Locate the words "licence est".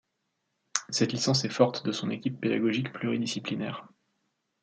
1.11-1.53